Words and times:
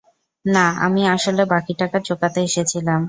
না, 0.45 0.65
আমি 0.85 1.01
আসলে 1.07 1.41
বাকি 1.45 1.73
টাকা 1.81 1.97
চোকাতে 2.07 2.39
এসেছিলাম। 2.41 2.99